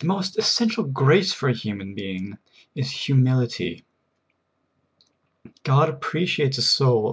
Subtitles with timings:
[0.00, 2.38] The most essential grace for a human being
[2.74, 3.84] is humility;
[5.62, 7.12] God appreciates a soul 50 SOUL